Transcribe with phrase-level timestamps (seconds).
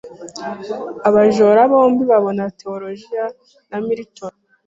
[1.07, 3.25] Abajora bombi babona tewolojiya
[3.69, 4.33] ya Milton